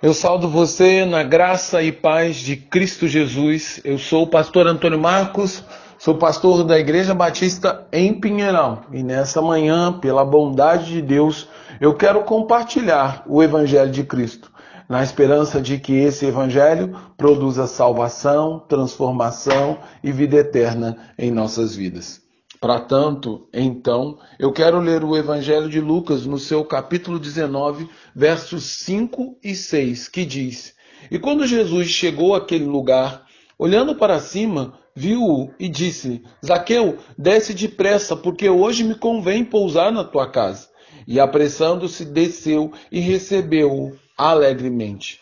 [0.00, 3.80] Eu saldo você na graça e paz de Cristo Jesus.
[3.84, 5.64] Eu sou o pastor Antônio Marcos,
[5.98, 8.82] sou pastor da Igreja Batista em Pinheirão.
[8.92, 11.48] E nessa manhã, pela bondade de Deus,
[11.80, 14.52] eu quero compartilhar o Evangelho de Cristo,
[14.88, 22.27] na esperança de que esse Evangelho produza salvação, transformação e vida eterna em nossas vidas.
[22.60, 28.64] Para tanto, então, eu quero ler o Evangelho de Lucas no seu capítulo 19, versos
[28.64, 30.74] 5 e 6, que diz:
[31.08, 33.24] E quando Jesus chegou àquele lugar,
[33.56, 40.02] olhando para cima, viu-o e disse: Zaqueu, desce depressa, porque hoje me convém pousar na
[40.02, 40.68] tua casa.
[41.06, 45.20] E apressando-se, desceu e recebeu-o alegremente.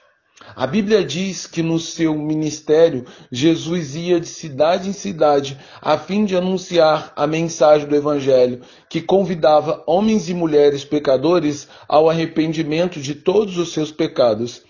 [0.55, 6.25] A Bíblia diz que no seu ministério Jesus ia de cidade em cidade a fim
[6.25, 13.15] de anunciar a mensagem do Evangelho, que convidava homens e mulheres pecadores ao arrependimento de
[13.15, 14.63] todos os seus pecados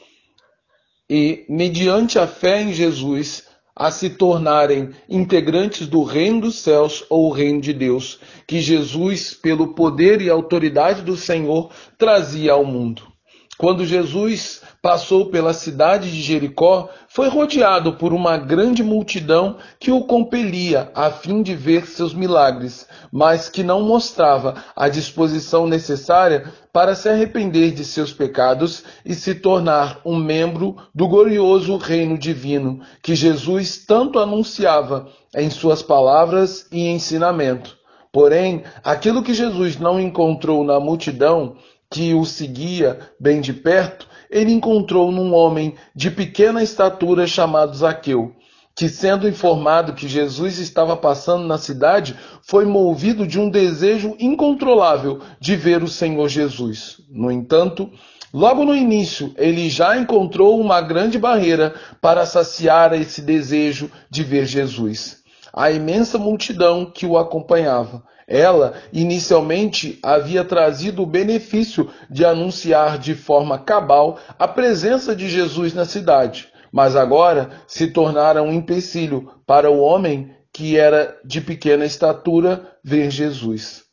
[1.09, 7.31] e, mediante a fé em Jesus, a se tornarem integrantes do reino dos céus ou
[7.31, 13.16] reino de Deus, que Jesus, pelo poder e autoridade do Senhor, trazia ao mundo.
[13.59, 20.03] Quando Jesus passou pela cidade de Jericó, foi rodeado por uma grande multidão que o
[20.05, 26.95] compelia a fim de ver seus milagres, mas que não mostrava a disposição necessária para
[26.95, 33.15] se arrepender de seus pecados e se tornar um membro do glorioso reino divino que
[33.15, 37.75] Jesus tanto anunciava em suas palavras e ensinamento.
[38.13, 41.57] Porém, aquilo que Jesus não encontrou na multidão,
[41.91, 48.35] que o seguia bem de perto, ele encontrou num homem de pequena estatura chamado Zaqueu,
[48.75, 55.21] que, sendo informado que Jesus estava passando na cidade, foi movido de um desejo incontrolável
[55.41, 57.01] de ver o Senhor Jesus.
[57.09, 57.91] No entanto,
[58.35, 64.45] logo no início, ele já encontrou uma grande barreira para saciar esse desejo de ver
[64.47, 65.25] Jesus.
[65.57, 68.05] A imensa multidão que o acompanhava.
[68.29, 75.73] Ela, inicialmente, havia trazido o benefício de anunciar de forma cabal a presença de Jesus
[75.73, 81.87] na cidade, mas agora se tornara um empecilho para o homem que era de pequena
[81.87, 83.85] estatura ver Jesus.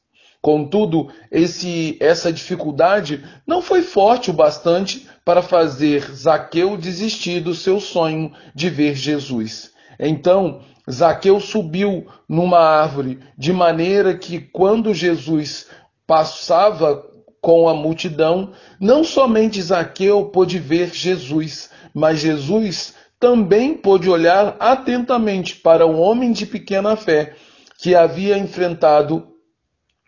[0.42, 7.80] Contudo, esse, essa dificuldade não foi forte o bastante para fazer Zaqueu desistir do seu
[7.80, 9.72] sonho de ver Jesus.
[9.98, 15.68] Então, Zaqueu subiu numa árvore, de maneira que quando Jesus
[16.06, 17.06] passava
[17.42, 25.56] com a multidão, não somente Zaqueu pôde ver Jesus, mas Jesus também pôde olhar atentamente
[25.56, 27.36] para um homem de pequena fé
[27.80, 29.28] que havia enfrentado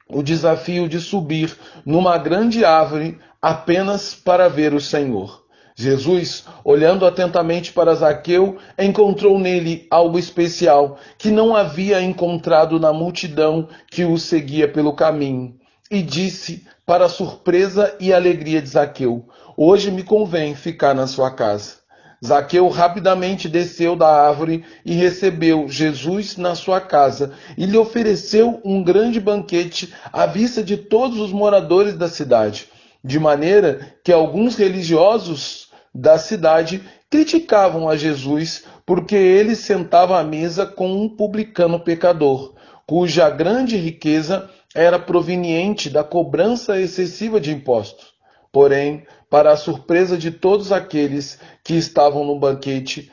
[0.10, 5.45] o desafio de subir numa grande árvore apenas para ver o Senhor.
[5.76, 13.68] Jesus, olhando atentamente para Zaqueu, encontrou nele algo especial que não havia encontrado na multidão
[13.92, 15.54] que o seguia pelo caminho,
[15.92, 19.28] e disse, para a surpresa e alegria de Zaqueu:
[19.58, 21.84] Hoje me convém ficar na sua casa.
[22.26, 28.82] Zaqueu rapidamente desceu da árvore e recebeu Jesus na sua casa e lhe ofereceu um
[28.84, 32.68] grande banquete à vista de todos os moradores da cidade,
[33.04, 35.65] de maneira que alguns religiosos
[35.96, 42.54] da cidade criticavam a Jesus porque ele sentava à mesa com um publicano pecador,
[42.86, 48.14] cuja grande riqueza era proveniente da cobrança excessiva de impostos.
[48.52, 53.10] Porém, para a surpresa de todos aqueles que estavam no banquete,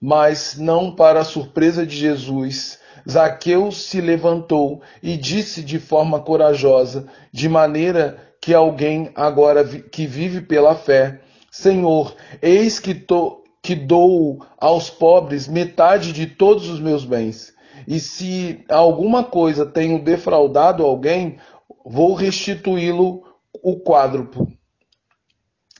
[0.00, 2.78] mas não para a surpresa de Jesus,
[3.08, 10.40] Zaqueu se levantou e disse de forma corajosa, de maneira que alguém agora que vive
[10.40, 11.20] pela fé
[11.50, 17.54] Senhor, eis que, to, que dou aos pobres metade de todos os meus bens.
[17.86, 21.38] E se alguma coisa tenho defraudado alguém,
[21.84, 23.22] vou restituí-lo
[23.62, 24.46] o quádruplo.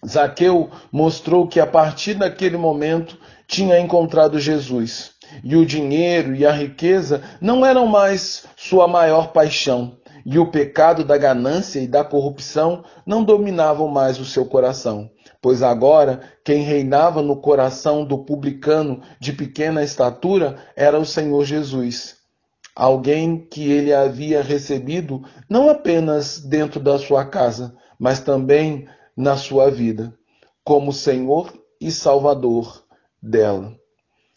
[0.06, 5.12] Zaqueu mostrou que a partir daquele momento tinha encontrado Jesus.
[5.44, 11.04] E o dinheiro e a riqueza não eram mais sua maior paixão, e o pecado
[11.04, 17.22] da ganância e da corrupção não dominavam mais o seu coração pois agora quem reinava
[17.22, 22.16] no coração do publicano de pequena estatura era o Senhor Jesus.
[22.74, 28.86] Alguém que ele havia recebido não apenas dentro da sua casa, mas também
[29.16, 30.14] na sua vida,
[30.62, 32.84] como Senhor e Salvador
[33.20, 33.76] dela.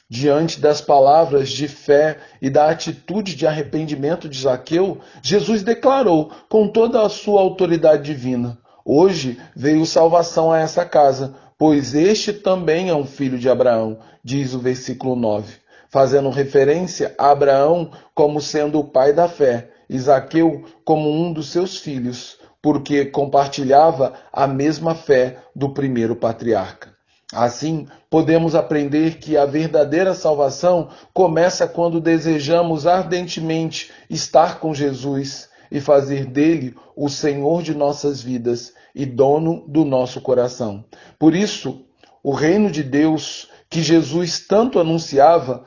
[0.09, 6.67] Diante das palavras de fé e da atitude de arrependimento de Zaqueu, Jesus declarou com
[6.67, 12.95] toda a sua autoridade divina: Hoje veio salvação a essa casa, pois este também é
[12.95, 15.53] um filho de Abraão, diz o versículo 9,
[15.89, 21.77] fazendo referência a Abraão como sendo o pai da fé, Isaqueu como um dos seus
[21.77, 26.91] filhos, porque compartilhava a mesma fé do primeiro patriarca.
[27.33, 35.79] Assim, podemos aprender que a verdadeira salvação começa quando desejamos ardentemente estar com Jesus e
[35.79, 40.83] fazer dele o Senhor de nossas vidas e dono do nosso coração.
[41.17, 41.85] Por isso,
[42.21, 45.65] o reino de Deus que Jesus tanto anunciava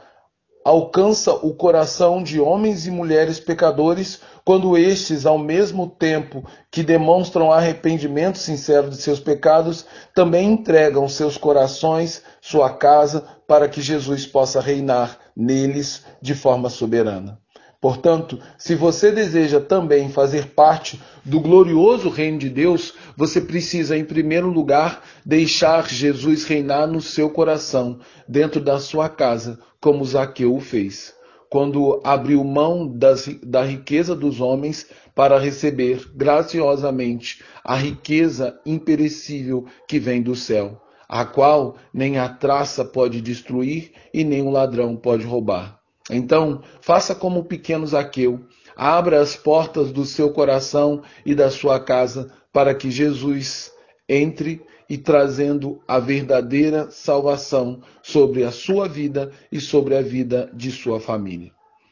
[0.64, 7.52] alcança o coração de homens e mulheres pecadores quando estes, ao mesmo tempo que demonstram
[7.52, 14.60] arrependimento sincero de seus pecados, também entregam seus corações, sua casa, para que Jesus possa
[14.60, 17.43] reinar neles de forma soberana.
[17.84, 24.06] Portanto, se você deseja também fazer parte do glorioso reino de Deus, você precisa, em
[24.06, 30.60] primeiro lugar, deixar Jesus reinar no seu coração, dentro da sua casa, como Zaqueu o
[30.60, 31.12] fez,
[31.50, 39.98] quando abriu mão das, da riqueza dos homens para receber graciosamente a riqueza imperecível que
[39.98, 45.26] vem do céu, a qual nem a traça pode destruir e nem o ladrão pode
[45.26, 45.83] roubar.
[46.14, 48.40] Então, faça como o pequeno Zaqueu,
[48.76, 53.72] abra as portas do seu coração e da sua casa para que Jesus
[54.08, 60.70] entre e trazendo a verdadeira salvação sobre a sua vida e sobre a vida de
[60.70, 61.50] sua família.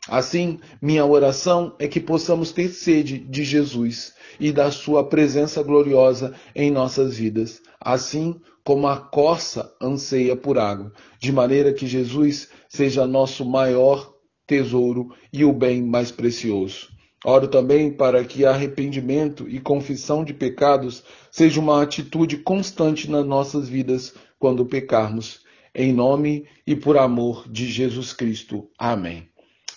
[0.08, 6.34] Assim, minha oração é que possamos ter sede de Jesus e da sua presença gloriosa
[6.54, 13.06] em nossas vidas, assim como a corça anseia por água, de maneira que Jesus seja
[13.06, 14.11] nosso maior
[14.52, 16.90] tesouro e o bem mais precioso.
[17.24, 23.66] Oro também para que arrependimento e confissão de pecados seja uma atitude constante nas nossas
[23.66, 25.40] vidas quando pecarmos.
[25.74, 28.68] Em nome e por amor de Jesus Cristo.
[28.78, 29.26] Amém.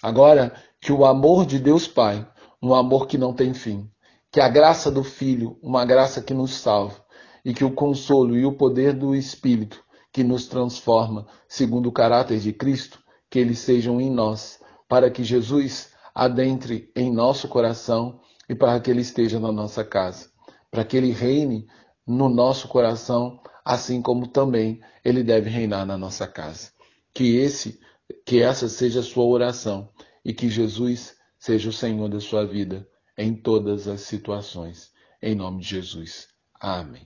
[0.04, 2.28] Agora, que o amor de Deus Pai,
[2.62, 3.90] um amor que não tem fim,
[4.30, 7.02] que a graça do Filho, uma graça que nos salva,
[7.46, 9.82] e que o consolo e o poder do Espírito,
[10.12, 13.00] que nos transforma segundo o caráter de Cristo,
[13.30, 18.90] que eles sejam em nós, para que Jesus adentre em nosso coração e para que
[18.90, 20.30] ele esteja na nossa casa,
[20.72, 21.68] para que ele reine
[22.06, 26.72] no nosso coração, assim como também ele deve reinar na nossa casa.
[27.14, 27.80] Que esse,
[28.26, 29.90] que essa seja a sua oração
[30.24, 32.88] e que Jesus seja o Senhor da sua vida
[33.18, 34.92] em todas as situações.
[35.22, 36.28] Em nome de Jesus.
[36.60, 37.04] Amém.